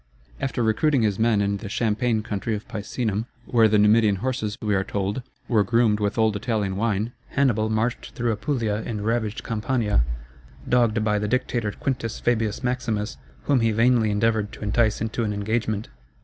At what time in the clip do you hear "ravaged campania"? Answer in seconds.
9.05-10.03